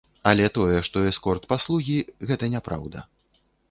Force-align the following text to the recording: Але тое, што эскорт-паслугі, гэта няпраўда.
Але 0.29 0.47
тое, 0.55 0.79
што 0.87 1.05
эскорт-паслугі, 1.11 2.01
гэта 2.33 2.53
няпраўда. 2.59 3.09